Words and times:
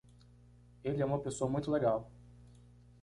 Ele 0.83 0.99
é 0.99 1.05
uma 1.05 1.21
pessoa 1.21 1.47
muito 1.47 1.69
legal. 1.69 2.11